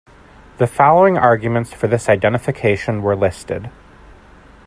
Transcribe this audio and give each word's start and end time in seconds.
The 0.57 0.65
following 0.65 1.15
arguments 1.19 1.71
for 1.73 1.87
this 1.87 2.09
identification 2.09 3.03
were 3.03 3.15
listed. 3.15 3.69